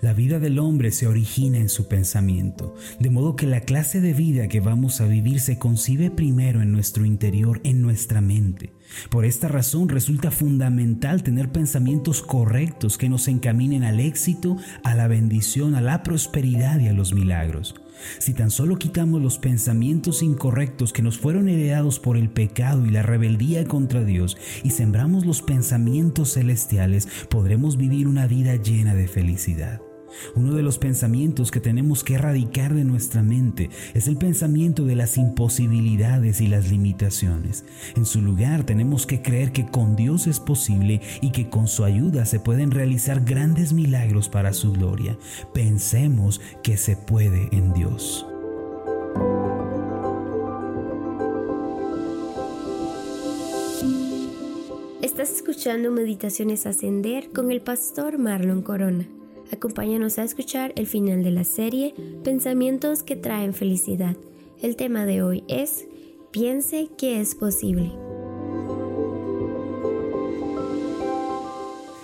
La 0.00 0.14
vida 0.14 0.38
del 0.38 0.58
hombre 0.58 0.92
se 0.92 1.06
origina 1.06 1.58
en 1.58 1.68
su 1.68 1.88
pensamiento, 1.88 2.74
de 2.98 3.10
modo 3.10 3.36
que 3.36 3.46
la 3.46 3.60
clase 3.60 4.00
de 4.00 4.14
vida 4.14 4.48
que 4.48 4.60
vamos 4.60 5.00
a 5.00 5.06
vivir 5.06 5.40
se 5.40 5.58
concibe 5.58 6.10
primero 6.10 6.62
en 6.62 6.72
nuestro 6.72 7.04
interior, 7.04 7.60
en 7.64 7.82
nuestra 7.82 8.20
mente. 8.20 8.72
Por 9.10 9.24
esta 9.24 9.48
razón 9.48 9.88
resulta 9.88 10.30
fundamental 10.30 11.22
tener 11.22 11.52
pensamientos 11.52 12.22
correctos 12.22 12.98
que 12.98 13.08
nos 13.08 13.28
encaminen 13.28 13.84
al 13.84 14.00
éxito, 14.00 14.56
a 14.82 14.94
la 14.94 15.06
bendición, 15.06 15.74
a 15.74 15.80
la 15.80 16.02
prosperidad 16.02 16.80
y 16.80 16.88
a 16.88 16.92
los 16.92 17.12
milagros. 17.12 17.74
Si 18.18 18.34
tan 18.34 18.50
solo 18.50 18.76
quitamos 18.76 19.20
los 19.22 19.38
pensamientos 19.38 20.22
incorrectos 20.22 20.92
que 20.92 21.02
nos 21.02 21.18
fueron 21.18 21.48
heredados 21.48 21.98
por 21.98 22.16
el 22.16 22.30
pecado 22.30 22.86
y 22.86 22.90
la 22.90 23.02
rebeldía 23.02 23.64
contra 23.64 24.04
Dios 24.04 24.36
y 24.62 24.70
sembramos 24.70 25.26
los 25.26 25.42
pensamientos 25.42 26.34
celestiales, 26.34 27.08
podremos 27.28 27.76
vivir 27.76 28.08
una 28.08 28.26
vida 28.26 28.56
llena 28.56 28.94
de 28.94 29.08
felicidad. 29.08 29.80
Uno 30.34 30.54
de 30.54 30.62
los 30.62 30.78
pensamientos 30.78 31.50
que 31.50 31.60
tenemos 31.60 32.04
que 32.04 32.14
erradicar 32.14 32.74
de 32.74 32.84
nuestra 32.84 33.22
mente 33.22 33.70
es 33.94 34.08
el 34.08 34.16
pensamiento 34.16 34.84
de 34.84 34.96
las 34.96 35.16
imposibilidades 35.16 36.40
y 36.40 36.46
las 36.46 36.70
limitaciones. 36.70 37.64
En 37.96 38.06
su 38.06 38.20
lugar 38.20 38.64
tenemos 38.64 39.06
que 39.06 39.22
creer 39.22 39.52
que 39.52 39.66
con 39.66 39.96
Dios 39.96 40.26
es 40.26 40.40
posible 40.40 41.00
y 41.20 41.30
que 41.32 41.48
con 41.48 41.68
su 41.68 41.84
ayuda 41.84 42.24
se 42.26 42.40
pueden 42.40 42.70
realizar 42.70 43.24
grandes 43.24 43.72
milagros 43.72 44.28
para 44.28 44.52
su 44.52 44.72
gloria. 44.72 45.16
Pensemos 45.52 46.40
que 46.62 46.76
se 46.76 46.96
puede 46.96 47.48
en 47.52 47.72
Dios. 47.72 48.26
Estás 55.02 55.30
escuchando 55.32 55.90
Meditaciones 55.90 56.66
Ascender 56.66 57.30
con 57.32 57.50
el 57.50 57.60
pastor 57.60 58.18
Marlon 58.18 58.62
Corona. 58.62 59.06
Acompáñanos 59.52 60.18
a 60.18 60.24
escuchar 60.24 60.72
el 60.76 60.86
final 60.86 61.22
de 61.22 61.30
la 61.30 61.44
serie 61.44 61.94
Pensamientos 62.22 63.02
que 63.02 63.16
traen 63.16 63.54
felicidad. 63.54 64.16
El 64.62 64.76
tema 64.76 65.06
de 65.06 65.22
hoy 65.22 65.44
es 65.48 65.86
Piense 66.30 66.88
que 66.96 67.20
es 67.20 67.34
posible. 67.34 68.09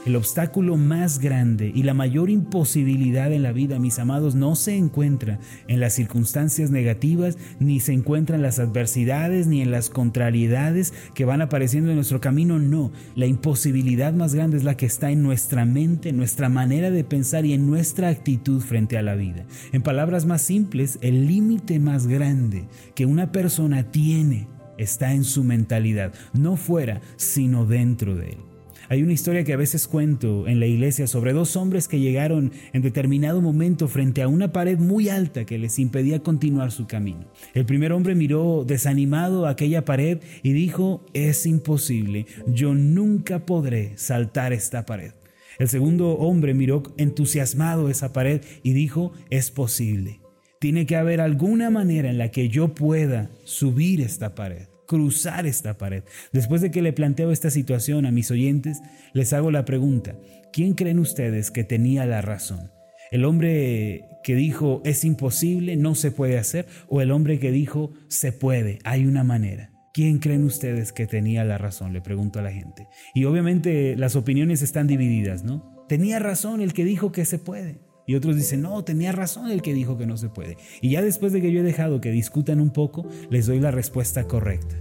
El 0.07 0.15
obstáculo 0.15 0.77
más 0.77 1.19
grande 1.19 1.73
y 1.75 1.83
la 1.83 1.93
mayor 1.93 2.31
imposibilidad 2.31 3.33
en 3.33 3.43
la 3.43 3.51
vida, 3.51 3.81
mis 3.81 3.99
amados, 3.99 4.37
no 4.37 4.55
se 4.55 4.77
encuentra 4.77 5.41
en 5.67 5.81
las 5.81 5.95
circunstancias 5.95 6.71
negativas, 6.71 7.37
ni 7.59 7.81
se 7.81 7.93
encuentra 7.93 8.37
en 8.37 8.43
las 8.43 8.61
adversidades, 8.61 9.49
ni 9.49 9.63
en 9.63 9.73
las 9.73 9.91
contrariedades 9.91 10.95
que 11.13 11.25
van 11.25 11.41
apareciendo 11.43 11.91
en 11.91 11.97
nuestro 11.97 12.21
camino. 12.21 12.61
No, 12.61 12.93
la 13.17 13.27
imposibilidad 13.27 14.13
más 14.13 14.33
grande 14.33 14.59
es 14.59 14.63
la 14.63 14.77
que 14.77 14.87
está 14.87 15.11
en 15.11 15.25
nuestra 15.25 15.65
mente, 15.65 16.11
en 16.11 16.19
nuestra 16.19 16.49
manera 16.49 16.93
de 16.93 17.03
pensar 17.03 17.45
y 17.45 17.53
en 17.53 17.67
nuestra 17.67 18.09
actitud 18.09 18.61
frente 18.61 18.99
a 18.99 19.03
la 19.03 19.17
vida. 19.17 19.45
En 19.73 19.83
palabras 19.83 20.25
más 20.25 20.41
simples, 20.41 21.01
el 21.01 21.27
límite 21.27 21.81
más 21.81 22.07
grande 22.07 22.69
que 22.95 23.07
una 23.07 23.33
persona 23.33 23.91
tiene 23.91 24.47
está 24.79 25.15
en 25.15 25.25
su 25.25 25.43
mentalidad, 25.43 26.15
no 26.33 26.57
fuera, 26.57 27.01
sino 27.17 27.67
dentro 27.67 28.15
de 28.15 28.29
él. 28.29 28.56
Hay 28.89 29.03
una 29.03 29.13
historia 29.13 29.43
que 29.43 29.53
a 29.53 29.57
veces 29.57 29.89
cuento 29.89 30.47
en 30.47 30.61
la 30.61 30.67
iglesia 30.67 31.07
sobre 31.09 31.33
dos 31.33 31.57
hombres 31.57 31.89
que 31.89 31.99
llegaron 31.99 32.53
en 32.73 32.83
determinado 32.83 33.41
momento 33.41 33.89
frente 33.89 34.23
a 34.23 34.29
una 34.29 34.53
pared 34.53 34.79
muy 34.79 35.09
alta 35.09 35.45
que 35.45 35.59
les 35.59 35.79
impedía 35.79 36.23
continuar 36.23 36.71
su 36.71 36.87
camino. 36.87 37.31
El 37.55 37.67
primer 37.67 37.93
hombre 37.93 38.15
miró 38.15 38.65
desanimado 38.65 39.47
aquella 39.47 39.85
pared 39.85 40.19
y 40.43 40.53
dijo, 40.53 41.05
es 41.15 41.47
imposible, 41.47 42.27
yo 42.47 42.75
nunca 42.75 43.45
podré 43.45 43.97
saltar 43.97 44.53
esta 44.53 44.87
pared. 44.87 45.13
El 45.59 45.69
segundo 45.69 46.13
hombre 46.13 46.55
miró 46.55 46.83
entusiasmado 46.97 47.89
esa 47.89 48.13
pared 48.13 48.43
y 48.63 48.73
dijo, 48.73 49.13
es 49.31 49.51
posible. 49.51 50.21
Tiene 50.61 50.87
que 50.87 50.97
haber 50.97 51.21
alguna 51.21 51.71
manera 51.71 52.09
en 52.09 52.19
la 52.19 52.31
que 52.31 52.49
yo 52.49 52.75
pueda 52.75 53.31
subir 53.45 54.01
esta 54.01 54.35
pared 54.35 54.69
cruzar 54.87 55.47
esta 55.47 55.79
pared. 55.79 56.05
Después 56.33 56.61
de 56.61 56.71
que 56.71 56.83
le 56.83 56.93
planteo 56.93 57.33
esta 57.33 57.51
situación 57.51 58.07
a 58.07 58.11
mis 58.11 58.31
oyentes, 58.31 58.81
les 59.13 59.33
hago 59.33 59.51
la 59.51 59.65
pregunta, 59.65 60.17
¿quién 60.53 60.75
creen 60.75 60.99
ustedes 60.99 61.51
que 61.51 61.65
tenía 61.65 62.07
la 62.07 62.23
razón? 62.23 62.71
¿El 63.11 63.25
hombre 63.25 64.05
que 64.25 64.35
dijo 64.35 64.83
es 64.85 65.05
imposible, 65.05 65.77
no 65.77 65.95
se 65.95 66.11
puede 66.11 66.39
hacer? 66.39 66.67
¿O 66.89 67.01
el 67.01 67.13
hombre 67.13 67.39
que 67.39 67.53
dijo 67.53 67.93
se 68.09 68.33
puede, 68.33 68.79
hay 68.85 69.07
una 69.07 69.25
manera? 69.25 69.71
¿Quién 69.95 70.19
creen 70.19 70.45
ustedes 70.45 70.93
que 70.93 71.07
tenía 71.07 71.45
la 71.45 71.57
razón? 71.57 71.93
Le 71.93 72.03
pregunto 72.03 72.39
a 72.39 72.43
la 72.43 72.53
gente. 72.53 72.87
Y 73.15 73.25
obviamente 73.25 73.97
las 73.97 74.15
opiniones 74.15 74.61
están 74.61 74.87
divididas, 74.87 75.43
¿no? 75.43 75.87
Tenía 75.89 76.19
razón 76.19 76.61
el 76.61 76.75
que 76.75 76.85
dijo 76.85 77.13
que 77.13 77.25
se 77.25 77.39
puede. 77.39 77.86
Y 78.07 78.15
otros 78.15 78.37
dicen, 78.37 78.63
no, 78.63 78.85
tenía 78.85 79.13
razón 79.13 79.51
el 79.51 79.63
que 79.63 79.75
dijo 79.75 79.99
que 79.99 80.07
no 80.07 80.17
se 80.17 80.29
puede. 80.29 80.57
Y 80.81 80.91
ya 80.91 81.03
después 81.03 81.33
de 81.33 81.41
que 81.41 81.51
yo 81.51 81.61
he 81.61 81.65
dejado 81.65 82.01
que 82.01 82.13
discutan 82.13 82.61
un 82.61 82.71
poco, 82.71 83.09
les 83.31 83.47
doy 83.47 83.59
la 83.59 83.73
respuesta 83.73 84.29
correcta. 84.29 84.77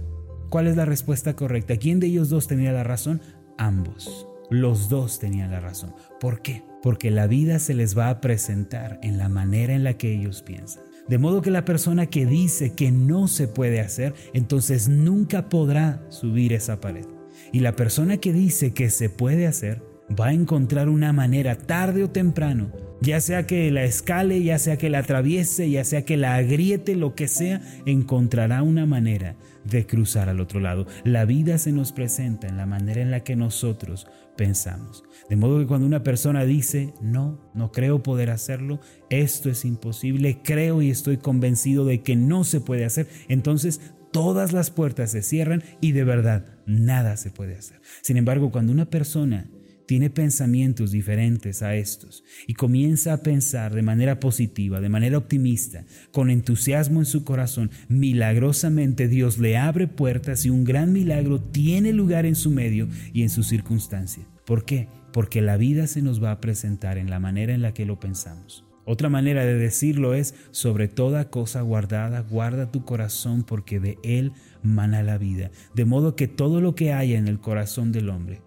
¿Cuál 0.48 0.68
es 0.68 0.76
la 0.76 0.84
respuesta 0.84 1.34
correcta? 1.34 1.76
¿Quién 1.76 1.98
de 1.98 2.06
ellos 2.06 2.28
dos 2.28 2.46
tenía 2.46 2.72
la 2.72 2.84
razón? 2.84 3.20
Ambos. 3.58 4.28
Los 4.48 4.88
dos 4.88 5.18
tenían 5.18 5.50
la 5.50 5.58
razón. 5.58 5.92
¿Por 6.20 6.40
qué? 6.40 6.62
Porque 6.82 7.10
la 7.10 7.26
vida 7.26 7.58
se 7.58 7.74
les 7.74 7.98
va 7.98 8.10
a 8.10 8.20
presentar 8.20 9.00
en 9.02 9.18
la 9.18 9.28
manera 9.28 9.74
en 9.74 9.82
la 9.82 9.98
que 9.98 10.12
ellos 10.12 10.42
piensan. 10.42 10.84
De 11.08 11.18
modo 11.18 11.42
que 11.42 11.50
la 11.50 11.64
persona 11.64 12.06
que 12.06 12.26
dice 12.26 12.74
que 12.74 12.92
no 12.92 13.26
se 13.26 13.48
puede 13.48 13.80
hacer, 13.80 14.14
entonces 14.34 14.88
nunca 14.88 15.48
podrá 15.48 16.04
subir 16.10 16.52
esa 16.52 16.80
pared. 16.80 17.06
Y 17.52 17.60
la 17.60 17.76
persona 17.76 18.18
que 18.18 18.32
dice 18.32 18.72
que 18.72 18.90
se 18.90 19.08
puede 19.08 19.46
hacer, 19.46 19.82
va 20.08 20.26
a 20.28 20.32
encontrar 20.32 20.88
una 20.88 21.12
manera 21.12 21.56
tarde 21.56 22.04
o 22.04 22.10
temprano 22.10 22.70
ya 23.00 23.20
sea 23.20 23.46
que 23.46 23.70
la 23.70 23.84
escale, 23.84 24.42
ya 24.42 24.58
sea 24.58 24.78
que 24.78 24.90
la 24.90 25.00
atraviese, 25.00 25.70
ya 25.70 25.84
sea 25.84 26.04
que 26.04 26.16
la 26.16 26.34
agriete, 26.36 26.96
lo 26.96 27.14
que 27.14 27.28
sea, 27.28 27.60
encontrará 27.84 28.62
una 28.62 28.86
manera 28.86 29.36
de 29.64 29.86
cruzar 29.86 30.28
al 30.28 30.40
otro 30.40 30.60
lado. 30.60 30.86
La 31.04 31.24
vida 31.24 31.58
se 31.58 31.72
nos 31.72 31.92
presenta 31.92 32.46
en 32.48 32.56
la 32.56 32.66
manera 32.66 33.02
en 33.02 33.10
la 33.10 33.20
que 33.20 33.36
nosotros 33.36 34.06
pensamos. 34.36 35.04
De 35.28 35.36
modo 35.36 35.58
que 35.58 35.66
cuando 35.66 35.86
una 35.86 36.02
persona 36.02 36.44
dice, 36.44 36.94
no, 37.02 37.38
no 37.54 37.70
creo 37.70 38.02
poder 38.02 38.30
hacerlo, 38.30 38.80
esto 39.10 39.50
es 39.50 39.64
imposible, 39.64 40.40
creo 40.42 40.80
y 40.82 40.90
estoy 40.90 41.18
convencido 41.18 41.84
de 41.84 42.02
que 42.02 42.16
no 42.16 42.44
se 42.44 42.60
puede 42.60 42.84
hacer, 42.84 43.08
entonces 43.28 43.80
todas 44.12 44.52
las 44.52 44.70
puertas 44.70 45.10
se 45.10 45.22
cierran 45.22 45.62
y 45.80 45.92
de 45.92 46.04
verdad 46.04 46.46
nada 46.64 47.16
se 47.16 47.30
puede 47.30 47.56
hacer. 47.56 47.80
Sin 48.02 48.16
embargo, 48.16 48.50
cuando 48.50 48.72
una 48.72 48.86
persona 48.86 49.50
tiene 49.86 50.10
pensamientos 50.10 50.90
diferentes 50.90 51.62
a 51.62 51.76
estos 51.76 52.24
y 52.46 52.54
comienza 52.54 53.12
a 53.12 53.22
pensar 53.22 53.74
de 53.74 53.82
manera 53.82 54.20
positiva, 54.20 54.80
de 54.80 54.88
manera 54.88 55.18
optimista, 55.18 55.84
con 56.12 56.30
entusiasmo 56.30 57.00
en 57.00 57.06
su 57.06 57.24
corazón, 57.24 57.70
milagrosamente 57.88 59.08
Dios 59.08 59.38
le 59.38 59.56
abre 59.56 59.86
puertas 59.86 60.44
y 60.44 60.50
un 60.50 60.64
gran 60.64 60.92
milagro 60.92 61.40
tiene 61.40 61.92
lugar 61.92 62.26
en 62.26 62.34
su 62.34 62.50
medio 62.50 62.88
y 63.12 63.22
en 63.22 63.30
su 63.30 63.42
circunstancia. 63.42 64.26
¿Por 64.44 64.64
qué? 64.64 64.88
Porque 65.12 65.40
la 65.40 65.56
vida 65.56 65.86
se 65.86 66.02
nos 66.02 66.22
va 66.22 66.30
a 66.30 66.40
presentar 66.40 66.98
en 66.98 67.10
la 67.10 67.20
manera 67.20 67.54
en 67.54 67.62
la 67.62 67.72
que 67.72 67.86
lo 67.86 67.98
pensamos. 67.98 68.66
Otra 68.88 69.08
manera 69.08 69.44
de 69.44 69.54
decirlo 69.54 70.14
es, 70.14 70.36
sobre 70.52 70.86
toda 70.86 71.28
cosa 71.28 71.60
guardada, 71.60 72.20
guarda 72.20 72.70
tu 72.70 72.84
corazón 72.84 73.42
porque 73.42 73.80
de 73.80 73.98
él 74.04 74.32
mana 74.62 75.02
la 75.02 75.18
vida. 75.18 75.50
De 75.74 75.84
modo 75.84 76.14
que 76.14 76.28
todo 76.28 76.60
lo 76.60 76.76
que 76.76 76.92
haya 76.92 77.18
en 77.18 77.26
el 77.26 77.40
corazón 77.40 77.90
del 77.90 78.10
hombre, 78.10 78.42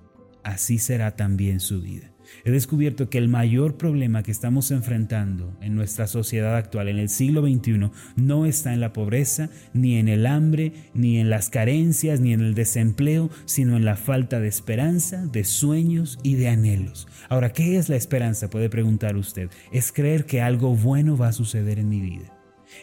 así 0.50 0.78
será 0.78 1.16
también 1.16 1.60
su 1.60 1.82
vida. 1.82 2.12
He 2.46 2.52
descubierto 2.52 3.10
que 3.10 3.18
el 3.18 3.28
mayor 3.28 3.78
problema 3.78 4.24
que 4.24 4.32
estamos 4.32 4.72
enfrentando 4.72 5.58
en 5.62 5.76
nuestra 5.76 6.08
sociedad 6.08 6.56
actual, 6.56 6.88
en 6.88 6.98
el 6.98 7.10
siglo 7.10 7.42
XXI, 7.42 7.92
no 8.16 8.46
está 8.46 8.74
en 8.74 8.80
la 8.80 8.94
pobreza, 8.94 9.50
ni 9.74 9.96
en 9.98 10.08
el 10.08 10.26
hambre, 10.26 10.74
ni 10.94 11.20
en 11.20 11.30
las 11.30 11.50
carencias, 11.50 12.20
ni 12.20 12.34
en 12.34 12.42
el 12.42 12.56
desempleo, 12.56 13.30
sino 13.46 13.78
en 13.78 13.86
la 13.86 13.96
falta 13.96 14.40
de 14.40 14.48
esperanza, 14.48 15.26
de 15.26 15.44
sueños 15.44 16.20
y 16.24 16.36
de 16.36 16.50
anhelos. 16.50 17.08
Ahora, 17.30 17.52
¿qué 17.52 17.78
es 17.78 17.90
la 17.90 17.96
esperanza? 17.96 18.50
Puede 18.50 18.70
preguntar 18.70 19.16
usted. 19.16 19.50
Es 19.72 19.92
creer 19.92 20.26
que 20.26 20.42
algo 20.42 20.76
bueno 20.76 21.18
va 21.18 21.30
a 21.30 21.34
suceder 21.34 21.80
en 21.80 21.90
mi 21.90 22.00
vida. 22.00 22.36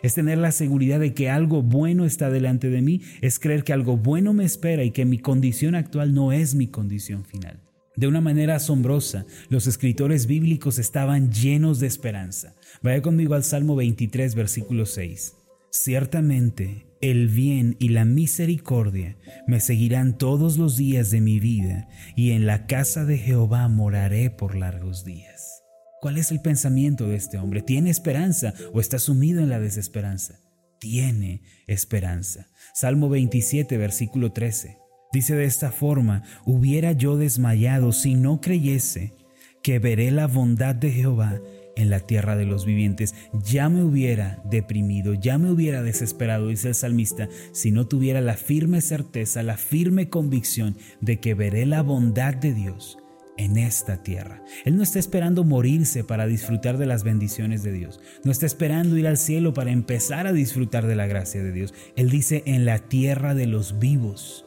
Es 0.02 0.14
tener 0.14 0.38
la 0.38 0.52
seguridad 0.52 1.00
de 1.00 1.14
que 1.14 1.30
algo 1.30 1.62
bueno 1.62 2.04
está 2.04 2.28
delante 2.28 2.70
de 2.70 2.82
mí, 2.82 3.02
es 3.20 3.38
creer 3.38 3.64
que 3.64 3.72
algo 3.72 3.96
bueno 3.96 4.32
me 4.32 4.44
espera 4.44 4.82
y 4.82 4.90
que 4.90 5.04
mi 5.04 5.18
condición 5.18 5.74
actual 5.74 6.12
no 6.12 6.32
es 6.32 6.54
mi 6.54 6.66
condición 6.66 7.24
final. 7.24 7.65
De 7.96 8.06
una 8.06 8.20
manera 8.20 8.56
asombrosa, 8.56 9.24
los 9.48 9.66
escritores 9.66 10.26
bíblicos 10.26 10.78
estaban 10.78 11.32
llenos 11.32 11.80
de 11.80 11.86
esperanza. 11.86 12.54
Vaya 12.82 13.00
conmigo 13.00 13.34
al 13.34 13.42
Salmo 13.42 13.74
23, 13.74 14.34
versículo 14.34 14.84
6. 14.84 15.34
Ciertamente, 15.70 16.86
el 17.00 17.28
bien 17.28 17.76
y 17.78 17.88
la 17.90 18.04
misericordia 18.04 19.16
me 19.46 19.60
seguirán 19.60 20.18
todos 20.18 20.58
los 20.58 20.76
días 20.76 21.10
de 21.10 21.20
mi 21.20 21.40
vida, 21.40 21.88
y 22.16 22.32
en 22.32 22.46
la 22.46 22.66
casa 22.66 23.04
de 23.04 23.18
Jehová 23.18 23.68
moraré 23.68 24.30
por 24.30 24.56
largos 24.56 25.04
días. 25.04 25.62
¿Cuál 26.00 26.18
es 26.18 26.30
el 26.30 26.40
pensamiento 26.40 27.08
de 27.08 27.16
este 27.16 27.38
hombre? 27.38 27.62
¿Tiene 27.62 27.90
esperanza 27.90 28.52
o 28.74 28.80
está 28.80 28.98
sumido 28.98 29.40
en 29.40 29.48
la 29.48 29.58
desesperanza? 29.58 30.40
Tiene 30.78 31.42
esperanza. 31.66 32.48
Salmo 32.74 33.08
27, 33.08 33.78
versículo 33.78 34.32
13. 34.32 34.85
Dice 35.16 35.34
de 35.34 35.46
esta 35.46 35.72
forma, 35.72 36.24
hubiera 36.44 36.92
yo 36.92 37.16
desmayado 37.16 37.92
si 37.92 38.14
no 38.14 38.42
creyese 38.42 39.14
que 39.62 39.78
veré 39.78 40.10
la 40.10 40.26
bondad 40.26 40.74
de 40.74 40.90
Jehová 40.90 41.40
en 41.74 41.88
la 41.88 42.00
tierra 42.00 42.36
de 42.36 42.44
los 42.44 42.66
vivientes. 42.66 43.14
Ya 43.32 43.70
me 43.70 43.82
hubiera 43.82 44.42
deprimido, 44.44 45.14
ya 45.14 45.38
me 45.38 45.50
hubiera 45.50 45.82
desesperado, 45.82 46.48
dice 46.48 46.68
el 46.68 46.74
salmista, 46.74 47.30
si 47.52 47.70
no 47.70 47.86
tuviera 47.86 48.20
la 48.20 48.34
firme 48.34 48.82
certeza, 48.82 49.42
la 49.42 49.56
firme 49.56 50.10
convicción 50.10 50.76
de 51.00 51.18
que 51.18 51.32
veré 51.32 51.64
la 51.64 51.80
bondad 51.80 52.34
de 52.34 52.52
Dios 52.52 52.98
en 53.38 53.56
esta 53.56 54.02
tierra. 54.02 54.42
Él 54.66 54.76
no 54.76 54.82
está 54.82 54.98
esperando 54.98 55.44
morirse 55.44 56.04
para 56.04 56.26
disfrutar 56.26 56.76
de 56.76 56.84
las 56.84 57.04
bendiciones 57.04 57.62
de 57.62 57.72
Dios. 57.72 58.00
No 58.22 58.30
está 58.30 58.44
esperando 58.44 58.98
ir 58.98 59.06
al 59.06 59.16
cielo 59.16 59.54
para 59.54 59.70
empezar 59.70 60.26
a 60.26 60.34
disfrutar 60.34 60.86
de 60.86 60.96
la 60.96 61.06
gracia 61.06 61.42
de 61.42 61.52
Dios. 61.52 61.72
Él 61.96 62.10
dice 62.10 62.42
en 62.44 62.66
la 62.66 62.80
tierra 62.80 63.34
de 63.34 63.46
los 63.46 63.78
vivos, 63.78 64.45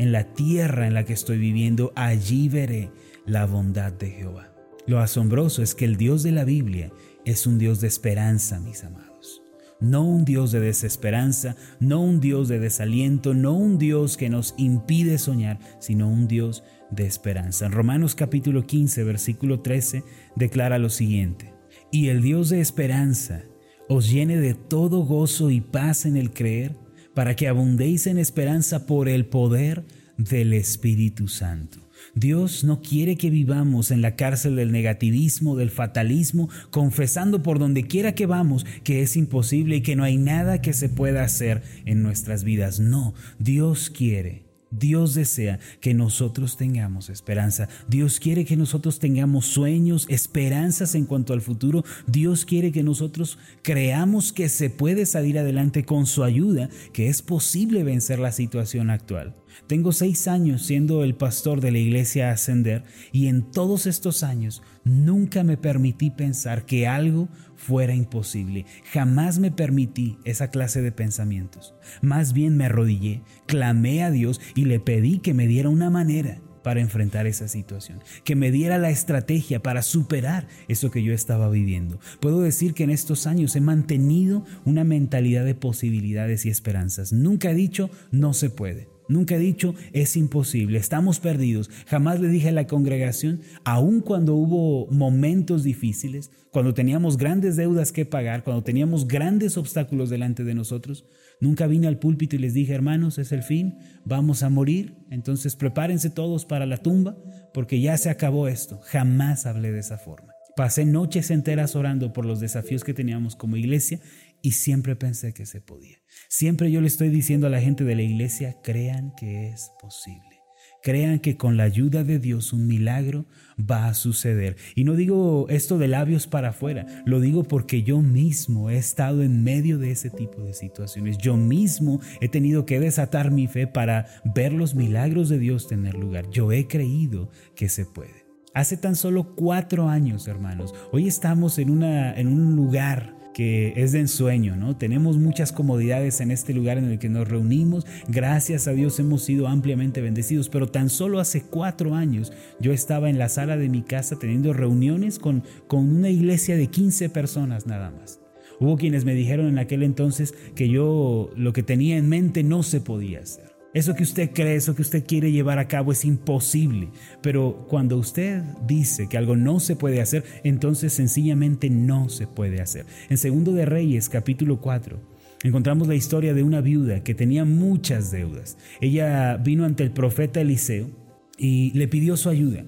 en 0.00 0.12
la 0.12 0.24
tierra 0.32 0.86
en 0.86 0.94
la 0.94 1.04
que 1.04 1.12
estoy 1.12 1.36
viviendo, 1.36 1.92
allí 1.94 2.48
veré 2.48 2.90
la 3.26 3.44
bondad 3.44 3.92
de 3.92 4.08
Jehová. 4.08 4.50
Lo 4.86 4.98
asombroso 4.98 5.62
es 5.62 5.74
que 5.74 5.84
el 5.84 5.98
Dios 5.98 6.22
de 6.22 6.32
la 6.32 6.44
Biblia 6.44 6.90
es 7.26 7.46
un 7.46 7.58
Dios 7.58 7.82
de 7.82 7.88
esperanza, 7.88 8.60
mis 8.60 8.82
amados. 8.82 9.42
No 9.78 10.02
un 10.02 10.24
Dios 10.24 10.52
de 10.52 10.60
desesperanza, 10.60 11.54
no 11.80 12.00
un 12.00 12.18
Dios 12.18 12.48
de 12.48 12.58
desaliento, 12.58 13.34
no 13.34 13.52
un 13.52 13.76
Dios 13.76 14.16
que 14.16 14.30
nos 14.30 14.54
impide 14.56 15.18
soñar, 15.18 15.58
sino 15.80 16.08
un 16.08 16.26
Dios 16.26 16.64
de 16.90 17.04
esperanza. 17.04 17.66
En 17.66 17.72
Romanos 17.72 18.14
capítulo 18.14 18.66
15, 18.66 19.04
versículo 19.04 19.60
13, 19.60 20.02
declara 20.34 20.78
lo 20.78 20.88
siguiente. 20.88 21.52
Y 21.92 22.08
el 22.08 22.22
Dios 22.22 22.48
de 22.48 22.62
esperanza 22.62 23.42
os 23.86 24.10
llene 24.10 24.38
de 24.38 24.54
todo 24.54 25.04
gozo 25.04 25.50
y 25.50 25.60
paz 25.60 26.06
en 26.06 26.16
el 26.16 26.32
creer, 26.32 26.74
para 27.20 27.36
que 27.36 27.48
abundéis 27.48 28.06
en 28.06 28.16
esperanza 28.16 28.86
por 28.86 29.06
el 29.06 29.26
poder 29.26 29.84
del 30.16 30.54
Espíritu 30.54 31.28
Santo. 31.28 31.78
Dios 32.14 32.64
no 32.64 32.80
quiere 32.80 33.16
que 33.16 33.28
vivamos 33.28 33.90
en 33.90 34.00
la 34.00 34.16
cárcel 34.16 34.56
del 34.56 34.72
negativismo, 34.72 35.54
del 35.54 35.68
fatalismo, 35.68 36.48
confesando 36.70 37.42
por 37.42 37.58
donde 37.58 37.86
quiera 37.86 38.14
que 38.14 38.24
vamos 38.24 38.64
que 38.84 39.02
es 39.02 39.18
imposible 39.18 39.76
y 39.76 39.80
que 39.82 39.96
no 39.96 40.04
hay 40.04 40.16
nada 40.16 40.62
que 40.62 40.72
se 40.72 40.88
pueda 40.88 41.22
hacer 41.22 41.60
en 41.84 42.02
nuestras 42.02 42.42
vidas. 42.42 42.80
No, 42.80 43.12
Dios 43.38 43.90
quiere 43.90 44.49
Dios 44.70 45.14
desea 45.14 45.58
que 45.80 45.94
nosotros 45.94 46.56
tengamos 46.56 47.10
esperanza. 47.10 47.68
Dios 47.88 48.20
quiere 48.20 48.44
que 48.44 48.56
nosotros 48.56 48.98
tengamos 48.98 49.46
sueños, 49.46 50.06
esperanzas 50.08 50.94
en 50.94 51.06
cuanto 51.06 51.32
al 51.32 51.40
futuro. 51.40 51.84
Dios 52.06 52.44
quiere 52.44 52.72
que 52.72 52.82
nosotros 52.82 53.38
creamos 53.62 54.32
que 54.32 54.48
se 54.48 54.70
puede 54.70 55.06
salir 55.06 55.38
adelante 55.38 55.84
con 55.84 56.06
su 56.06 56.22
ayuda, 56.24 56.68
que 56.92 57.08
es 57.08 57.22
posible 57.22 57.82
vencer 57.82 58.18
la 58.18 58.32
situación 58.32 58.90
actual. 58.90 59.34
Tengo 59.66 59.92
seis 59.92 60.28
años 60.28 60.62
siendo 60.62 61.04
el 61.04 61.14
pastor 61.14 61.60
de 61.60 61.70
la 61.70 61.78
iglesia 61.78 62.30
Ascender 62.30 62.84
y 63.12 63.26
en 63.26 63.50
todos 63.50 63.86
estos 63.86 64.22
años 64.22 64.62
nunca 64.84 65.44
me 65.44 65.56
permití 65.56 66.10
pensar 66.10 66.66
que 66.66 66.86
algo 66.86 67.28
fuera 67.56 67.94
imposible. 67.94 68.66
Jamás 68.92 69.38
me 69.38 69.50
permití 69.50 70.18
esa 70.24 70.48
clase 70.48 70.82
de 70.82 70.92
pensamientos. 70.92 71.74
Más 72.02 72.32
bien 72.32 72.56
me 72.56 72.66
arrodillé, 72.66 73.22
clamé 73.46 74.02
a 74.02 74.10
Dios 74.10 74.40
y 74.54 74.64
le 74.64 74.80
pedí 74.80 75.18
que 75.18 75.34
me 75.34 75.46
diera 75.46 75.68
una 75.68 75.90
manera 75.90 76.40
para 76.62 76.80
enfrentar 76.80 77.26
esa 77.26 77.48
situación, 77.48 78.00
que 78.24 78.36
me 78.36 78.50
diera 78.50 78.78
la 78.78 78.90
estrategia 78.90 79.62
para 79.62 79.82
superar 79.82 80.46
eso 80.68 80.90
que 80.90 81.02
yo 81.02 81.12
estaba 81.12 81.48
viviendo. 81.48 81.98
Puedo 82.20 82.40
decir 82.40 82.74
que 82.74 82.84
en 82.84 82.90
estos 82.90 83.26
años 83.26 83.56
he 83.56 83.60
mantenido 83.60 84.44
una 84.64 84.84
mentalidad 84.84 85.44
de 85.44 85.54
posibilidades 85.54 86.46
y 86.46 86.50
esperanzas. 86.50 87.12
Nunca 87.12 87.50
he 87.50 87.54
dicho 87.54 87.90
no 88.10 88.34
se 88.34 88.50
puede. 88.50 88.88
Nunca 89.10 89.34
he 89.34 89.40
dicho 89.40 89.74
es 89.92 90.16
imposible, 90.16 90.78
estamos 90.78 91.18
perdidos. 91.18 91.68
Jamás 91.86 92.20
le 92.20 92.28
dije 92.28 92.50
a 92.50 92.52
la 92.52 92.68
congregación, 92.68 93.40
aun 93.64 94.00
cuando 94.00 94.36
hubo 94.36 94.86
momentos 94.86 95.64
difíciles, 95.64 96.30
cuando 96.52 96.74
teníamos 96.74 97.16
grandes 97.16 97.56
deudas 97.56 97.90
que 97.90 98.06
pagar, 98.06 98.44
cuando 98.44 98.62
teníamos 98.62 99.08
grandes 99.08 99.56
obstáculos 99.56 100.10
delante 100.10 100.44
de 100.44 100.54
nosotros, 100.54 101.06
nunca 101.40 101.66
vine 101.66 101.88
al 101.88 101.98
púlpito 101.98 102.36
y 102.36 102.38
les 102.38 102.54
dije, 102.54 102.72
hermanos, 102.72 103.18
es 103.18 103.32
el 103.32 103.42
fin, 103.42 103.78
vamos 104.04 104.44
a 104.44 104.48
morir, 104.48 104.94
entonces 105.10 105.56
prepárense 105.56 106.10
todos 106.10 106.44
para 106.44 106.64
la 106.64 106.76
tumba, 106.76 107.16
porque 107.52 107.80
ya 107.80 107.96
se 107.96 108.10
acabó 108.10 108.46
esto. 108.46 108.78
Jamás 108.84 109.44
hablé 109.44 109.72
de 109.72 109.80
esa 109.80 109.98
forma. 109.98 110.34
Pasé 110.56 110.84
noches 110.84 111.30
enteras 111.30 111.74
orando 111.74 112.12
por 112.12 112.26
los 112.26 112.38
desafíos 112.38 112.84
que 112.84 112.94
teníamos 112.94 113.34
como 113.34 113.56
iglesia 113.56 114.00
y 114.42 114.52
siempre 114.52 114.96
pensé 114.96 115.32
que 115.32 115.46
se 115.46 115.60
podía. 115.60 115.98
Siempre 116.28 116.70
yo 116.70 116.80
le 116.80 116.88
estoy 116.88 117.08
diciendo 117.08 117.46
a 117.46 117.50
la 117.50 117.60
gente 117.60 117.84
de 117.84 117.94
la 117.94 118.02
iglesia, 118.02 118.56
crean 118.62 119.12
que 119.16 119.48
es 119.48 119.70
posible. 119.80 120.40
Crean 120.82 121.18
que 121.18 121.36
con 121.36 121.58
la 121.58 121.64
ayuda 121.64 122.04
de 122.04 122.18
Dios 122.18 122.54
un 122.54 122.66
milagro 122.66 123.26
va 123.58 123.86
a 123.86 123.94
suceder. 123.94 124.56
Y 124.74 124.84
no 124.84 124.94
digo 124.94 125.46
esto 125.50 125.76
de 125.76 125.88
labios 125.88 126.26
para 126.26 126.50
afuera, 126.50 126.86
lo 127.04 127.20
digo 127.20 127.44
porque 127.44 127.82
yo 127.82 128.00
mismo 128.00 128.70
he 128.70 128.78
estado 128.78 129.22
en 129.22 129.44
medio 129.44 129.78
de 129.78 129.90
ese 129.90 130.08
tipo 130.08 130.42
de 130.42 130.54
situaciones. 130.54 131.18
Yo 131.18 131.36
mismo 131.36 132.00
he 132.22 132.28
tenido 132.28 132.64
que 132.64 132.80
desatar 132.80 133.30
mi 133.30 133.46
fe 133.46 133.66
para 133.66 134.06
ver 134.34 134.54
los 134.54 134.74
milagros 134.74 135.28
de 135.28 135.38
Dios 135.38 135.68
tener 135.68 135.94
lugar. 135.94 136.30
Yo 136.30 136.50
he 136.50 136.66
creído 136.66 137.30
que 137.54 137.68
se 137.68 137.84
puede. 137.84 138.24
Hace 138.54 138.78
tan 138.78 138.96
solo 138.96 139.36
cuatro 139.36 139.88
años, 139.88 140.26
hermanos, 140.28 140.74
hoy 140.92 141.06
estamos 141.06 141.58
en, 141.58 141.70
una, 141.70 142.18
en 142.18 142.26
un 142.26 142.56
lugar 142.56 143.19
que 143.34 143.72
es 143.76 143.92
de 143.92 144.00
ensueño, 144.00 144.56
¿no? 144.56 144.76
Tenemos 144.76 145.18
muchas 145.18 145.52
comodidades 145.52 146.20
en 146.20 146.30
este 146.30 146.54
lugar 146.54 146.78
en 146.78 146.84
el 146.84 146.98
que 146.98 147.08
nos 147.08 147.28
reunimos, 147.28 147.86
gracias 148.08 148.66
a 148.68 148.72
Dios 148.72 148.98
hemos 148.98 149.22
sido 149.22 149.48
ampliamente 149.48 150.00
bendecidos, 150.00 150.48
pero 150.48 150.68
tan 150.68 150.88
solo 150.90 151.20
hace 151.20 151.42
cuatro 151.42 151.94
años 151.94 152.32
yo 152.60 152.72
estaba 152.72 153.10
en 153.10 153.18
la 153.18 153.28
sala 153.28 153.56
de 153.56 153.68
mi 153.68 153.82
casa 153.82 154.18
teniendo 154.18 154.52
reuniones 154.52 155.18
con, 155.18 155.44
con 155.66 155.88
una 155.88 156.10
iglesia 156.10 156.56
de 156.56 156.66
15 156.68 157.08
personas 157.10 157.66
nada 157.66 157.90
más. 157.90 158.20
Hubo 158.60 158.76
quienes 158.76 159.06
me 159.06 159.14
dijeron 159.14 159.46
en 159.46 159.58
aquel 159.58 159.82
entonces 159.82 160.34
que 160.54 160.68
yo 160.68 161.30
lo 161.34 161.52
que 161.52 161.62
tenía 161.62 161.96
en 161.96 162.08
mente 162.08 162.42
no 162.42 162.62
se 162.62 162.80
podía 162.80 163.20
hacer. 163.20 163.49
Eso 163.72 163.94
que 163.94 164.02
usted 164.02 164.30
cree, 164.32 164.56
eso 164.56 164.74
que 164.74 164.82
usted 164.82 165.04
quiere 165.06 165.30
llevar 165.30 165.60
a 165.60 165.68
cabo 165.68 165.92
es 165.92 166.04
imposible. 166.04 166.88
Pero 167.22 167.66
cuando 167.68 167.98
usted 167.98 168.42
dice 168.66 169.08
que 169.08 169.16
algo 169.16 169.36
no 169.36 169.60
se 169.60 169.76
puede 169.76 170.00
hacer, 170.00 170.24
entonces 170.42 170.92
sencillamente 170.92 171.70
no 171.70 172.08
se 172.08 172.26
puede 172.26 172.60
hacer. 172.60 172.86
En 173.08 173.16
Segundo 173.16 173.52
de 173.52 173.66
Reyes, 173.66 174.08
capítulo 174.08 174.60
4, 174.60 174.98
encontramos 175.44 175.86
la 175.86 175.94
historia 175.94 176.34
de 176.34 176.42
una 176.42 176.60
viuda 176.60 177.04
que 177.04 177.14
tenía 177.14 177.44
muchas 177.44 178.10
deudas. 178.10 178.58
Ella 178.80 179.36
vino 179.36 179.64
ante 179.64 179.84
el 179.84 179.92
profeta 179.92 180.40
Eliseo 180.40 180.90
y 181.38 181.70
le 181.78 181.86
pidió 181.86 182.16
su 182.16 182.28
ayuda. 182.28 182.64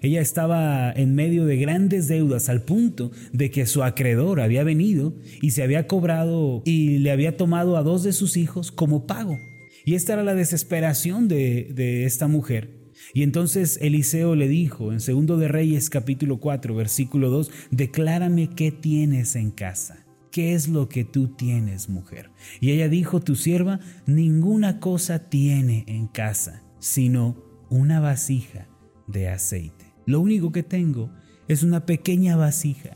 Ella 0.00 0.22
estaba 0.22 0.90
en 0.90 1.14
medio 1.14 1.44
de 1.44 1.58
grandes 1.58 2.08
deudas 2.08 2.48
al 2.48 2.62
punto 2.62 3.12
de 3.32 3.50
que 3.50 3.66
su 3.66 3.84
acreedor 3.84 4.40
había 4.40 4.64
venido 4.64 5.14
y 5.42 5.50
se 5.50 5.62
había 5.62 5.86
cobrado 5.86 6.62
y 6.64 6.98
le 6.98 7.10
había 7.10 7.36
tomado 7.36 7.76
a 7.76 7.82
dos 7.82 8.02
de 8.02 8.14
sus 8.14 8.38
hijos 8.38 8.72
como 8.72 9.06
pago. 9.06 9.38
Y 9.86 9.94
esta 9.94 10.14
era 10.14 10.24
la 10.24 10.34
desesperación 10.34 11.28
de, 11.28 12.04
esta 12.04 12.26
mujer. 12.26 12.92
Y 13.14 13.22
entonces 13.22 13.78
Eliseo 13.80 14.34
le 14.34 14.48
dijo 14.48 14.92
en 14.92 14.98
Segundo 14.98 15.38
de 15.38 15.46
Reyes 15.46 15.90
capítulo 15.90 16.40
4 16.40 16.74
versículo 16.74 17.30
2, 17.30 17.52
declárame 17.70 18.50
qué 18.50 18.72
tienes 18.72 19.36
en 19.36 19.52
casa. 19.52 20.04
¿Qué 20.32 20.54
es 20.54 20.66
lo 20.66 20.88
que 20.88 21.04
tú 21.04 21.36
tienes, 21.36 21.88
mujer? 21.88 22.30
Y 22.60 22.72
ella 22.72 22.88
dijo, 22.88 23.20
tu 23.20 23.36
sierva 23.36 23.78
ninguna 24.06 24.80
cosa 24.80 25.30
tiene 25.30 25.84
en 25.86 26.08
casa, 26.08 26.64
sino 26.80 27.40
una 27.70 28.00
vasija 28.00 28.66
de 29.06 29.28
aceite. 29.28 29.94
Lo 30.04 30.18
único 30.18 30.50
que 30.50 30.64
tengo 30.64 31.12
es 31.46 31.62
una 31.62 31.86
pequeña 31.86 32.34
vasija 32.34 32.94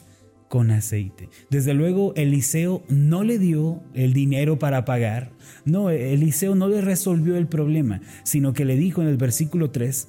con 0.50 0.72
aceite. 0.72 1.28
Desde 1.48 1.74
luego, 1.74 2.12
Eliseo 2.16 2.82
no 2.88 3.22
le 3.22 3.38
dio 3.38 3.84
el 3.94 4.12
dinero 4.12 4.58
para 4.58 4.84
pagar. 4.84 5.30
No, 5.64 5.90
Eliseo 5.90 6.56
no 6.56 6.66
le 6.66 6.80
resolvió 6.80 7.36
el 7.36 7.46
problema, 7.46 8.00
sino 8.24 8.52
que 8.52 8.64
le 8.64 8.76
dijo 8.76 9.00
en 9.00 9.06
el 9.06 9.16
versículo 9.16 9.70
3, 9.70 10.08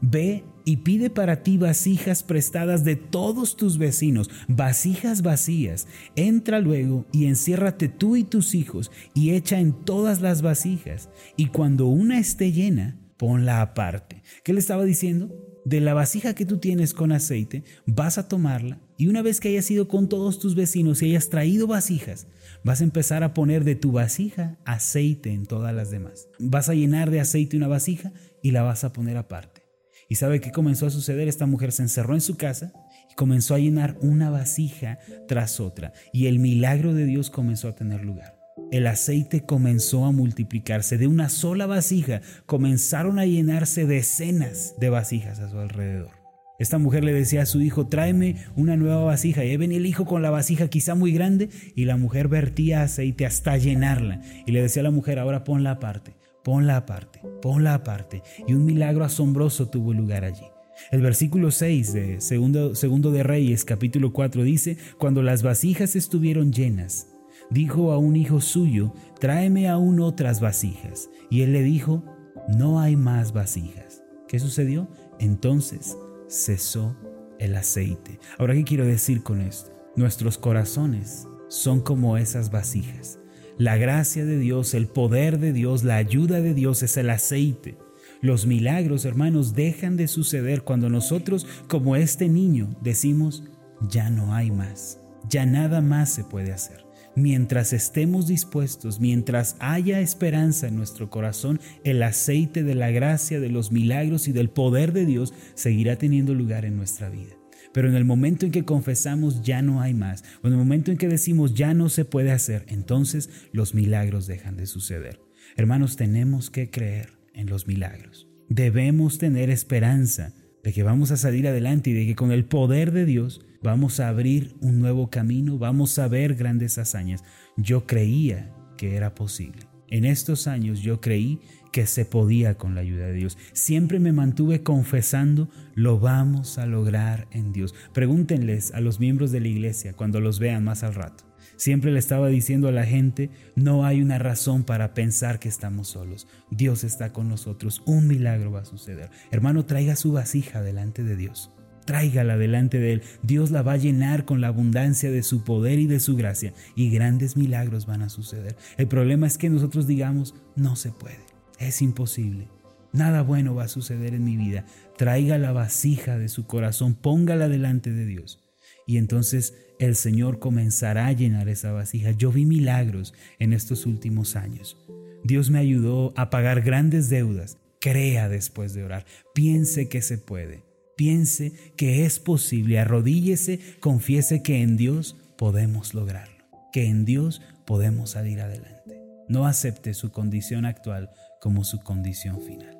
ve 0.00 0.44
y 0.64 0.78
pide 0.78 1.10
para 1.10 1.42
ti 1.42 1.58
vasijas 1.58 2.22
prestadas 2.22 2.84
de 2.84 2.96
todos 2.96 3.54
tus 3.54 3.76
vecinos, 3.76 4.30
vasijas 4.48 5.20
vacías. 5.20 5.86
Entra 6.16 6.60
luego 6.60 7.04
y 7.12 7.26
enciérrate 7.26 7.90
tú 7.90 8.16
y 8.16 8.24
tus 8.24 8.54
hijos 8.54 8.90
y 9.12 9.32
echa 9.32 9.60
en 9.60 9.74
todas 9.74 10.22
las 10.22 10.40
vasijas. 10.40 11.10
Y 11.36 11.48
cuando 11.48 11.88
una 11.88 12.18
esté 12.18 12.50
llena, 12.50 12.98
ponla 13.18 13.60
aparte. 13.60 14.22
¿Qué 14.42 14.54
le 14.54 14.60
estaba 14.60 14.84
diciendo? 14.84 15.51
De 15.64 15.80
la 15.80 15.94
vasija 15.94 16.34
que 16.34 16.44
tú 16.44 16.58
tienes 16.58 16.94
con 16.94 17.12
aceite, 17.12 17.64
vas 17.86 18.18
a 18.18 18.28
tomarla 18.28 18.80
y 18.96 19.08
una 19.08 19.22
vez 19.22 19.40
que 19.40 19.48
hayas 19.48 19.70
ido 19.70 19.88
con 19.88 20.08
todos 20.08 20.38
tus 20.38 20.54
vecinos 20.54 21.02
y 21.02 21.10
hayas 21.10 21.28
traído 21.28 21.66
vasijas, 21.66 22.26
vas 22.64 22.80
a 22.80 22.84
empezar 22.84 23.22
a 23.22 23.34
poner 23.34 23.64
de 23.64 23.74
tu 23.74 23.92
vasija 23.92 24.58
aceite 24.64 25.32
en 25.32 25.46
todas 25.46 25.74
las 25.74 25.90
demás. 25.90 26.28
Vas 26.38 26.68
a 26.68 26.74
llenar 26.74 27.10
de 27.10 27.20
aceite 27.20 27.56
una 27.56 27.68
vasija 27.68 28.12
y 28.42 28.50
la 28.50 28.62
vas 28.62 28.84
a 28.84 28.92
poner 28.92 29.16
aparte. 29.16 29.62
¿Y 30.08 30.16
sabe 30.16 30.40
qué 30.40 30.50
comenzó 30.50 30.86
a 30.86 30.90
suceder? 30.90 31.28
Esta 31.28 31.46
mujer 31.46 31.72
se 31.72 31.82
encerró 31.82 32.14
en 32.14 32.20
su 32.20 32.36
casa 32.36 32.72
y 33.10 33.14
comenzó 33.14 33.54
a 33.54 33.58
llenar 33.58 33.96
una 34.02 34.30
vasija 34.30 34.98
tras 35.26 35.60
otra 35.60 35.92
y 36.12 36.26
el 36.26 36.38
milagro 36.38 36.92
de 36.92 37.06
Dios 37.06 37.30
comenzó 37.30 37.68
a 37.68 37.74
tener 37.74 38.04
lugar 38.04 38.41
el 38.70 38.86
aceite 38.86 39.44
comenzó 39.44 40.04
a 40.04 40.12
multiplicarse. 40.12 40.98
De 40.98 41.06
una 41.06 41.28
sola 41.28 41.66
vasija 41.66 42.20
comenzaron 42.46 43.18
a 43.18 43.26
llenarse 43.26 43.86
decenas 43.86 44.74
de 44.78 44.90
vasijas 44.90 45.38
a 45.40 45.48
su 45.48 45.58
alrededor. 45.58 46.22
Esta 46.58 46.78
mujer 46.78 47.02
le 47.02 47.12
decía 47.12 47.42
a 47.42 47.46
su 47.46 47.60
hijo, 47.60 47.88
tráeme 47.88 48.36
una 48.54 48.76
nueva 48.76 49.02
vasija. 49.02 49.44
Y 49.44 49.50
ahí 49.50 49.56
venía 49.56 49.78
el 49.78 49.86
hijo 49.86 50.04
con 50.04 50.22
la 50.22 50.30
vasija 50.30 50.68
quizá 50.68 50.94
muy 50.94 51.12
grande 51.12 51.48
y 51.74 51.86
la 51.86 51.96
mujer 51.96 52.28
vertía 52.28 52.82
aceite 52.82 53.26
hasta 53.26 53.56
llenarla. 53.56 54.20
Y 54.46 54.52
le 54.52 54.62
decía 54.62 54.80
a 54.80 54.84
la 54.84 54.90
mujer, 54.90 55.18
ahora 55.18 55.44
ponla 55.44 55.72
aparte, 55.72 56.14
ponla 56.44 56.76
aparte, 56.76 57.20
ponla 57.40 57.74
aparte. 57.74 58.22
Y 58.46 58.54
un 58.54 58.64
milagro 58.64 59.04
asombroso 59.04 59.70
tuvo 59.70 59.92
lugar 59.92 60.24
allí. 60.24 60.44
El 60.90 61.02
versículo 61.02 61.50
6 61.50 61.92
de 61.92 62.20
segundo, 62.20 62.74
segundo 62.74 63.10
de 63.10 63.22
Reyes 63.22 63.64
capítulo 63.64 64.12
4 64.12 64.42
dice, 64.42 64.76
cuando 64.98 65.22
las 65.22 65.42
vasijas 65.42 65.96
estuvieron 65.96 66.52
llenas, 66.52 67.08
dijo 67.52 67.92
a 67.92 67.98
un 67.98 68.16
hijo 68.16 68.40
suyo, 68.40 68.92
tráeme 69.20 69.68
aún 69.68 70.00
otras 70.00 70.40
vasijas. 70.40 71.10
Y 71.30 71.42
él 71.42 71.52
le 71.52 71.62
dijo, 71.62 72.04
no 72.48 72.80
hay 72.80 72.96
más 72.96 73.32
vasijas. 73.32 74.02
¿Qué 74.28 74.38
sucedió? 74.38 74.88
Entonces 75.18 75.96
cesó 76.28 76.96
el 77.38 77.54
aceite. 77.54 78.18
Ahora, 78.38 78.54
¿qué 78.54 78.64
quiero 78.64 78.86
decir 78.86 79.22
con 79.22 79.40
esto? 79.40 79.70
Nuestros 79.96 80.38
corazones 80.38 81.26
son 81.48 81.80
como 81.80 82.16
esas 82.16 82.50
vasijas. 82.50 83.18
La 83.58 83.76
gracia 83.76 84.24
de 84.24 84.38
Dios, 84.38 84.72
el 84.74 84.86
poder 84.86 85.38
de 85.38 85.52
Dios, 85.52 85.84
la 85.84 85.96
ayuda 85.96 86.40
de 86.40 86.54
Dios 86.54 86.82
es 86.82 86.96
el 86.96 87.10
aceite. 87.10 87.76
Los 88.22 88.46
milagros, 88.46 89.04
hermanos, 89.04 89.54
dejan 89.54 89.96
de 89.96 90.08
suceder 90.08 90.62
cuando 90.62 90.88
nosotros, 90.88 91.46
como 91.68 91.96
este 91.96 92.28
niño, 92.28 92.70
decimos, 92.80 93.44
ya 93.90 94.08
no 94.10 94.34
hay 94.34 94.50
más, 94.50 95.00
ya 95.28 95.44
nada 95.44 95.80
más 95.80 96.10
se 96.10 96.24
puede 96.24 96.52
hacer. 96.52 96.86
Mientras 97.14 97.74
estemos 97.74 98.26
dispuestos, 98.26 98.98
mientras 98.98 99.56
haya 99.58 100.00
esperanza 100.00 100.66
en 100.66 100.76
nuestro 100.76 101.10
corazón, 101.10 101.60
el 101.84 102.02
aceite 102.02 102.62
de 102.62 102.74
la 102.74 102.90
gracia, 102.90 103.38
de 103.38 103.50
los 103.50 103.70
milagros 103.70 104.28
y 104.28 104.32
del 104.32 104.48
poder 104.48 104.94
de 104.94 105.04
Dios 105.04 105.34
seguirá 105.54 105.96
teniendo 105.96 106.34
lugar 106.34 106.64
en 106.64 106.76
nuestra 106.76 107.10
vida. 107.10 107.36
Pero 107.74 107.88
en 107.88 107.96
el 107.96 108.06
momento 108.06 108.46
en 108.46 108.52
que 108.52 108.64
confesamos 108.64 109.42
ya 109.42 109.60
no 109.60 109.82
hay 109.82 109.92
más, 109.92 110.24
o 110.42 110.46
en 110.46 110.54
el 110.54 110.58
momento 110.58 110.90
en 110.90 110.96
que 110.96 111.08
decimos 111.08 111.54
ya 111.54 111.74
no 111.74 111.90
se 111.90 112.06
puede 112.06 112.32
hacer, 112.32 112.64
entonces 112.68 113.28
los 113.52 113.74
milagros 113.74 114.26
dejan 114.26 114.56
de 114.56 114.66
suceder. 114.66 115.20
Hermanos, 115.56 115.96
tenemos 115.96 116.50
que 116.50 116.70
creer 116.70 117.10
en 117.34 117.46
los 117.46 117.66
milagros. 117.66 118.26
Debemos 118.48 119.18
tener 119.18 119.50
esperanza 119.50 120.34
de 120.62 120.72
que 120.72 120.82
vamos 120.82 121.10
a 121.10 121.16
salir 121.16 121.46
adelante 121.48 121.90
y 121.90 121.92
de 121.94 122.06
que 122.06 122.14
con 122.14 122.32
el 122.32 122.44
poder 122.44 122.92
de 122.92 123.04
Dios 123.04 123.40
vamos 123.62 124.00
a 124.00 124.08
abrir 124.08 124.54
un 124.60 124.80
nuevo 124.80 125.10
camino, 125.10 125.58
vamos 125.58 125.98
a 125.98 126.08
ver 126.08 126.34
grandes 126.34 126.78
hazañas. 126.78 127.24
Yo 127.56 127.86
creía 127.86 128.54
que 128.76 128.96
era 128.96 129.14
posible. 129.14 129.66
En 129.88 130.04
estos 130.04 130.46
años 130.46 130.80
yo 130.80 131.00
creí 131.00 131.40
que 131.70 131.86
se 131.86 132.04
podía 132.04 132.56
con 132.56 132.74
la 132.74 132.80
ayuda 132.80 133.06
de 133.06 133.14
Dios. 133.14 133.38
Siempre 133.52 133.98
me 133.98 134.12
mantuve 134.12 134.62
confesando, 134.62 135.48
lo 135.74 135.98
vamos 135.98 136.58
a 136.58 136.66
lograr 136.66 137.28
en 137.30 137.52
Dios. 137.52 137.74
Pregúntenles 137.92 138.72
a 138.72 138.80
los 138.80 139.00
miembros 139.00 139.32
de 139.32 139.40
la 139.40 139.48
iglesia 139.48 139.94
cuando 139.94 140.20
los 140.20 140.38
vean 140.38 140.64
más 140.64 140.82
al 140.82 140.94
rato. 140.94 141.31
Siempre 141.62 141.92
le 141.92 142.00
estaba 142.00 142.26
diciendo 142.26 142.66
a 142.66 142.72
la 142.72 142.84
gente, 142.84 143.30
no 143.54 143.86
hay 143.86 144.02
una 144.02 144.18
razón 144.18 144.64
para 144.64 144.94
pensar 144.94 145.38
que 145.38 145.48
estamos 145.48 145.86
solos. 145.86 146.26
Dios 146.50 146.82
está 146.82 147.12
con 147.12 147.28
nosotros. 147.28 147.84
Un 147.86 148.08
milagro 148.08 148.50
va 148.50 148.62
a 148.62 148.64
suceder. 148.64 149.10
Hermano, 149.30 149.64
traiga 149.64 149.94
su 149.94 150.10
vasija 150.10 150.60
delante 150.60 151.04
de 151.04 151.14
Dios. 151.14 151.52
Tráigala 151.84 152.36
delante 152.36 152.80
de 152.80 152.94
Él. 152.94 153.02
Dios 153.22 153.52
la 153.52 153.62
va 153.62 153.74
a 153.74 153.76
llenar 153.76 154.24
con 154.24 154.40
la 154.40 154.48
abundancia 154.48 155.12
de 155.12 155.22
su 155.22 155.44
poder 155.44 155.78
y 155.78 155.86
de 155.86 156.00
su 156.00 156.16
gracia 156.16 156.52
y 156.74 156.90
grandes 156.90 157.36
milagros 157.36 157.86
van 157.86 158.02
a 158.02 158.08
suceder. 158.08 158.56
El 158.76 158.88
problema 158.88 159.28
es 159.28 159.38
que 159.38 159.48
nosotros 159.48 159.86
digamos, 159.86 160.34
no 160.56 160.74
se 160.74 160.90
puede, 160.90 161.20
es 161.60 161.80
imposible. 161.80 162.48
Nada 162.92 163.22
bueno 163.22 163.54
va 163.54 163.66
a 163.66 163.68
suceder 163.68 164.14
en 164.14 164.24
mi 164.24 164.36
vida. 164.36 164.66
Traiga 164.98 165.38
la 165.38 165.52
vasija 165.52 166.18
de 166.18 166.28
su 166.28 166.44
corazón, 166.44 166.96
póngala 166.96 167.48
delante 167.48 167.92
de 167.92 168.04
Dios. 168.04 168.40
Y 168.84 168.96
entonces 168.96 169.54
el 169.86 169.96
Señor 169.96 170.38
comenzará 170.38 171.06
a 171.08 171.12
llenar 171.12 171.48
esa 171.48 171.72
vasija. 171.72 172.12
Yo 172.12 172.30
vi 172.30 172.46
milagros 172.46 173.14
en 173.40 173.52
estos 173.52 173.84
últimos 173.84 174.36
años. 174.36 174.76
Dios 175.24 175.50
me 175.50 175.58
ayudó 175.58 176.14
a 176.16 176.30
pagar 176.30 176.62
grandes 176.62 177.08
deudas. 177.08 177.58
Crea 177.80 178.28
después 178.28 178.74
de 178.74 178.84
orar. 178.84 179.04
Piense 179.34 179.88
que 179.88 180.00
se 180.00 180.18
puede. 180.18 180.62
Piense 180.96 181.52
que 181.76 182.04
es 182.04 182.20
posible. 182.20 182.78
Arrodíllese, 182.78 183.58
confiese 183.80 184.40
que 184.42 184.62
en 184.62 184.76
Dios 184.76 185.16
podemos 185.36 185.94
lograrlo. 185.94 186.44
Que 186.72 186.86
en 186.86 187.04
Dios 187.04 187.42
podemos 187.66 188.10
salir 188.10 188.40
adelante. 188.40 189.00
No 189.28 189.46
acepte 189.46 189.94
su 189.94 190.12
condición 190.12 190.64
actual 190.64 191.10
como 191.40 191.64
su 191.64 191.80
condición 191.80 192.40
final. 192.40 192.78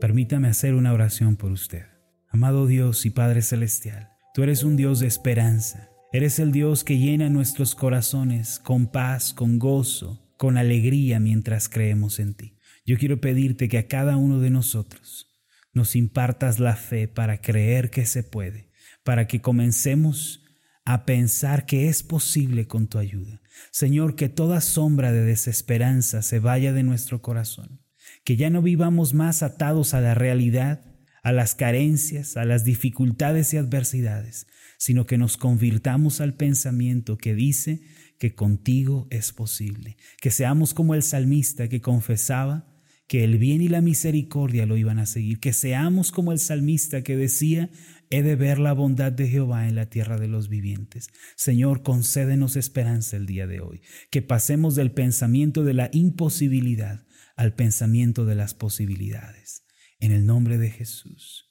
Permítame 0.00 0.48
hacer 0.48 0.74
una 0.74 0.92
oración 0.92 1.36
por 1.36 1.52
usted. 1.52 1.84
Amado 2.28 2.66
Dios 2.66 3.06
y 3.06 3.10
Padre 3.10 3.40
Celestial. 3.42 4.10
Tú 4.34 4.42
eres 4.42 4.64
un 4.64 4.76
Dios 4.76 4.98
de 4.98 5.06
esperanza. 5.06 5.90
Eres 6.10 6.38
el 6.38 6.52
Dios 6.52 6.84
que 6.84 6.96
llena 6.96 7.28
nuestros 7.28 7.74
corazones 7.74 8.58
con 8.60 8.86
paz, 8.86 9.34
con 9.34 9.58
gozo, 9.58 10.32
con 10.38 10.56
alegría 10.56 11.20
mientras 11.20 11.68
creemos 11.68 12.18
en 12.18 12.32
ti. 12.32 12.56
Yo 12.86 12.96
quiero 12.96 13.20
pedirte 13.20 13.68
que 13.68 13.76
a 13.76 13.88
cada 13.88 14.16
uno 14.16 14.40
de 14.40 14.48
nosotros 14.48 15.26
nos 15.74 15.94
impartas 15.96 16.60
la 16.60 16.76
fe 16.76 17.08
para 17.08 17.42
creer 17.42 17.90
que 17.90 18.06
se 18.06 18.22
puede, 18.22 18.70
para 19.04 19.26
que 19.26 19.42
comencemos 19.42 20.46
a 20.86 21.04
pensar 21.04 21.66
que 21.66 21.90
es 21.90 22.02
posible 22.02 22.66
con 22.66 22.86
tu 22.86 22.96
ayuda. 22.96 23.42
Señor, 23.70 24.16
que 24.16 24.30
toda 24.30 24.62
sombra 24.62 25.12
de 25.12 25.24
desesperanza 25.24 26.22
se 26.22 26.38
vaya 26.38 26.72
de 26.72 26.84
nuestro 26.84 27.20
corazón, 27.20 27.82
que 28.24 28.36
ya 28.36 28.48
no 28.48 28.62
vivamos 28.62 29.12
más 29.12 29.42
atados 29.42 29.92
a 29.92 30.00
la 30.00 30.14
realidad, 30.14 30.86
a 31.22 31.32
las 31.32 31.54
carencias, 31.54 32.38
a 32.38 32.46
las 32.46 32.64
dificultades 32.64 33.52
y 33.52 33.58
adversidades, 33.58 34.46
sino 34.78 35.04
que 35.04 35.18
nos 35.18 35.36
convirtamos 35.36 36.22
al 36.22 36.34
pensamiento 36.34 37.18
que 37.18 37.34
dice 37.34 37.82
que 38.18 38.34
contigo 38.34 39.06
es 39.10 39.32
posible, 39.32 39.98
que 40.20 40.30
seamos 40.30 40.72
como 40.72 40.94
el 40.94 41.02
salmista 41.02 41.68
que 41.68 41.82
confesaba 41.82 42.66
que 43.08 43.24
el 43.24 43.38
bien 43.38 43.62
y 43.62 43.68
la 43.68 43.80
misericordia 43.80 44.66
lo 44.66 44.76
iban 44.76 44.98
a 44.98 45.06
seguir, 45.06 45.40
que 45.40 45.54
seamos 45.54 46.12
como 46.12 46.30
el 46.30 46.38
salmista 46.38 47.02
que 47.02 47.16
decía, 47.16 47.70
he 48.10 48.22
de 48.22 48.36
ver 48.36 48.58
la 48.58 48.74
bondad 48.74 49.12
de 49.12 49.28
Jehová 49.28 49.66
en 49.66 49.76
la 49.76 49.88
tierra 49.88 50.18
de 50.18 50.28
los 50.28 50.48
vivientes. 50.48 51.08
Señor, 51.34 51.82
concédenos 51.82 52.56
esperanza 52.56 53.16
el 53.16 53.24
día 53.24 53.46
de 53.46 53.60
hoy, 53.60 53.80
que 54.10 54.20
pasemos 54.20 54.74
del 54.74 54.92
pensamiento 54.92 55.64
de 55.64 55.74
la 55.74 55.88
imposibilidad 55.92 57.06
al 57.34 57.54
pensamiento 57.54 58.26
de 58.26 58.34
las 58.34 58.52
posibilidades. 58.52 59.64
En 60.00 60.12
el 60.12 60.26
nombre 60.26 60.58
de 60.58 60.70
Jesús. 60.70 61.46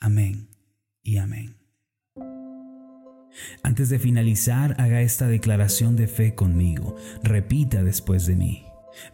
Amén 0.00 0.48
y 1.02 1.18
amén. 1.18 1.61
Antes 3.62 3.88
de 3.88 3.98
finalizar, 3.98 4.76
haga 4.78 5.02
esta 5.02 5.26
declaración 5.26 5.96
de 5.96 6.06
fe 6.06 6.34
conmigo. 6.34 6.96
Repita 7.22 7.82
después 7.82 8.26
de 8.26 8.36
mí. 8.36 8.64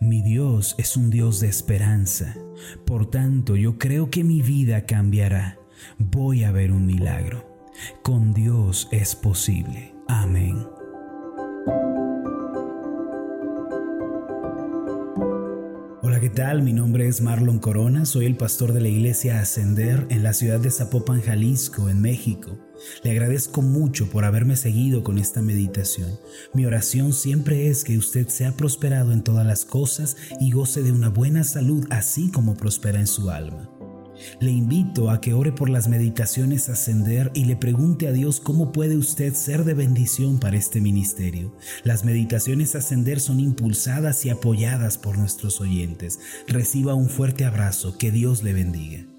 Mi 0.00 0.22
Dios 0.22 0.74
es 0.78 0.96
un 0.96 1.10
Dios 1.10 1.40
de 1.40 1.48
esperanza. 1.48 2.34
Por 2.84 3.10
tanto, 3.10 3.56
yo 3.56 3.78
creo 3.78 4.10
que 4.10 4.24
mi 4.24 4.42
vida 4.42 4.86
cambiará. 4.86 5.58
Voy 5.98 6.44
a 6.44 6.52
ver 6.52 6.72
un 6.72 6.86
milagro. 6.86 7.64
Con 8.02 8.34
Dios 8.34 8.88
es 8.90 9.14
posible. 9.14 9.94
Amén. 10.08 10.66
¿Qué 16.20 16.30
tal? 16.30 16.62
Mi 16.62 16.72
nombre 16.72 17.06
es 17.06 17.20
Marlon 17.20 17.60
Corona, 17.60 18.04
soy 18.04 18.26
el 18.26 18.36
pastor 18.36 18.72
de 18.72 18.80
la 18.80 18.88
iglesia 18.88 19.40
Ascender 19.40 20.04
en 20.10 20.24
la 20.24 20.32
ciudad 20.32 20.58
de 20.58 20.70
Zapopan, 20.70 21.20
Jalisco, 21.20 21.88
en 21.88 22.00
México. 22.00 22.58
Le 23.04 23.12
agradezco 23.12 23.62
mucho 23.62 24.10
por 24.10 24.24
haberme 24.24 24.56
seguido 24.56 25.04
con 25.04 25.18
esta 25.18 25.42
meditación. 25.42 26.10
Mi 26.54 26.66
oración 26.66 27.12
siempre 27.12 27.68
es 27.68 27.84
que 27.84 27.98
usted 27.98 28.26
sea 28.28 28.56
prosperado 28.56 29.12
en 29.12 29.22
todas 29.22 29.46
las 29.46 29.64
cosas 29.64 30.16
y 30.40 30.50
goce 30.50 30.82
de 30.82 30.90
una 30.90 31.08
buena 31.08 31.44
salud 31.44 31.86
así 31.90 32.32
como 32.32 32.56
prospera 32.56 32.98
en 32.98 33.06
su 33.06 33.30
alma. 33.30 33.77
Le 34.40 34.50
invito 34.50 35.10
a 35.10 35.20
que 35.20 35.34
ore 35.34 35.52
por 35.52 35.70
las 35.70 35.88
meditaciones 35.88 36.68
ascender 36.68 37.30
y 37.34 37.44
le 37.44 37.56
pregunte 37.56 38.08
a 38.08 38.12
Dios 38.12 38.40
cómo 38.40 38.72
puede 38.72 38.96
usted 38.96 39.34
ser 39.34 39.64
de 39.64 39.74
bendición 39.74 40.38
para 40.38 40.56
este 40.56 40.80
ministerio. 40.80 41.54
Las 41.84 42.04
meditaciones 42.04 42.74
ascender 42.74 43.20
son 43.20 43.40
impulsadas 43.40 44.24
y 44.24 44.30
apoyadas 44.30 44.98
por 44.98 45.18
nuestros 45.18 45.60
oyentes. 45.60 46.20
Reciba 46.46 46.94
un 46.94 47.08
fuerte 47.08 47.44
abrazo, 47.44 47.98
que 47.98 48.10
Dios 48.10 48.42
le 48.42 48.52
bendiga. 48.52 49.17